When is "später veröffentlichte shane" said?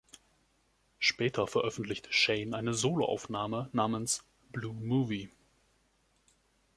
0.97-2.55